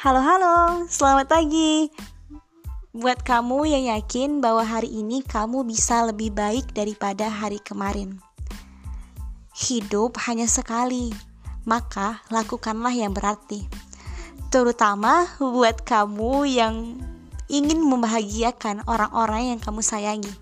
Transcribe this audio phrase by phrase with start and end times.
[0.00, 1.92] Halo halo, selamat pagi.
[2.96, 8.16] Buat kamu yang yakin bahwa hari ini kamu bisa lebih baik daripada hari kemarin.
[9.52, 11.12] Hidup hanya sekali,
[11.68, 13.68] maka lakukanlah yang berarti.
[14.48, 16.96] Terutama buat kamu yang
[17.52, 20.32] ingin membahagiakan orang-orang yang kamu sayangi.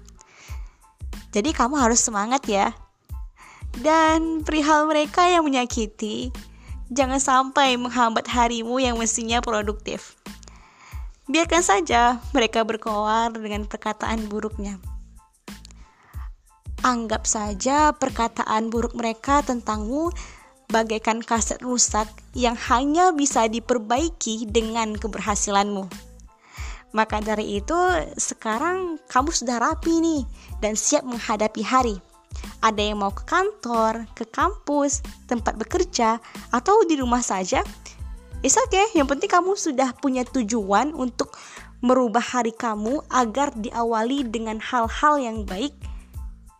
[1.34, 2.78] Jadi kamu harus semangat ya.
[3.74, 6.30] Dan perihal mereka yang menyakiti,
[6.88, 10.16] Jangan sampai menghambat harimu yang mestinya produktif.
[11.28, 14.80] Biarkan saja mereka berkoar dengan perkataan buruknya.
[16.80, 20.08] Anggap saja perkataan buruk mereka tentangmu
[20.72, 25.84] bagaikan kaset rusak yang hanya bisa diperbaiki dengan keberhasilanmu.
[26.96, 27.76] Maka dari itu,
[28.16, 30.22] sekarang kamu sudah rapi nih
[30.64, 32.00] dan siap menghadapi hari
[32.58, 36.18] ada yang mau ke kantor, ke kampus, tempat bekerja,
[36.50, 37.62] atau di rumah saja,
[38.42, 38.86] it's okay.
[38.94, 41.38] Yang penting kamu sudah punya tujuan untuk
[41.78, 45.70] merubah hari kamu agar diawali dengan hal-hal yang baik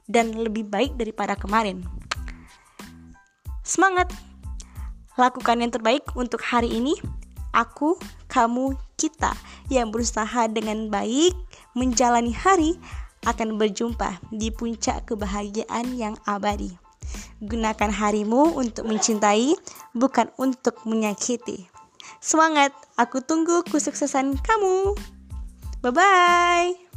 [0.07, 1.83] dan lebih baik daripada kemarin.
[3.67, 4.09] Semangat!
[5.19, 6.95] Lakukan yang terbaik untuk hari ini.
[7.51, 7.99] Aku,
[8.31, 9.35] kamu, kita
[9.67, 11.35] yang berusaha dengan baik
[11.75, 12.79] menjalani hari
[13.27, 16.71] akan berjumpa di puncak kebahagiaan yang abadi.
[17.41, 19.57] Gunakan harimu untuk mencintai,
[19.97, 21.71] bukan untuk menyakiti.
[22.19, 24.99] Semangat, aku tunggu kesuksesan kamu.
[25.81, 26.88] Bye bye.